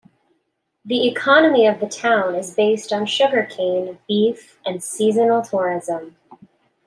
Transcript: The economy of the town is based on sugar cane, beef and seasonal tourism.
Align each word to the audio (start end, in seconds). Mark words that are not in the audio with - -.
The 0.83 1.07
economy 1.07 1.67
of 1.67 1.79
the 1.79 1.87
town 1.87 2.33
is 2.33 2.55
based 2.55 2.91
on 2.91 3.05
sugar 3.05 3.43
cane, 3.47 3.99
beef 4.07 4.57
and 4.65 4.81
seasonal 4.83 5.43
tourism. 5.43 6.15